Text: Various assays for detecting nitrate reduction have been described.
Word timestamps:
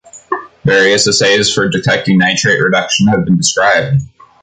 Various 0.65 1.07
assays 1.07 1.53
for 1.53 1.69
detecting 1.69 2.17
nitrate 2.17 2.59
reduction 2.59 3.05
have 3.09 3.23
been 3.23 3.37
described. 3.37 4.01